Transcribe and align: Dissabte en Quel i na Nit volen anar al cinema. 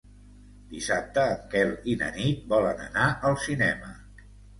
Dissabte 0.69 1.25
en 1.33 1.43
Quel 1.51 1.73
i 1.93 1.95
na 2.03 2.07
Nit 2.15 2.47
volen 2.53 2.81
anar 2.87 3.05
al 3.31 3.37
cinema. 3.45 3.93